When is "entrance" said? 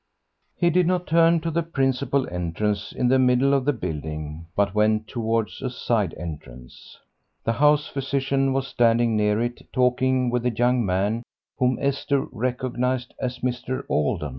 2.33-2.91, 6.17-6.97